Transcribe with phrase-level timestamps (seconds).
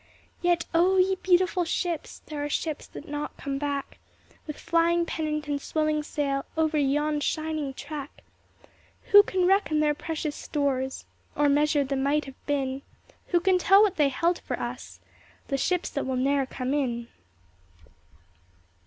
[0.41, 2.23] Yet, O ye beautiful ships!
[2.25, 3.99] There are ships that come not back,
[4.47, 8.23] With flying pennant and swelling sail, Over yon shining track!
[9.11, 12.81] Who can reckon their precious stores, Or measure the might have been?
[13.27, 15.01] Who can tell what they held for us—
[15.49, 17.07] The ships that will ne'er come in